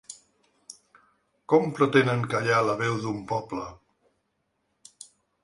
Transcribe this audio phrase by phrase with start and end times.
[1.53, 3.69] Com pretenen callar la veu d'un poble?